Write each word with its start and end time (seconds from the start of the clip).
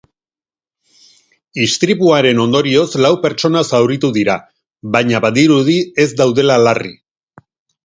Istripuaren 1.65 2.41
ondorioz 2.45 2.87
lau 3.07 3.13
pertsona 3.27 3.63
zauritu 3.73 4.11
dira, 4.17 4.39
baina 4.97 5.23
badirudi 5.29 5.79
ez 6.07 6.09
daudela 6.25 6.61
larri. 6.67 6.99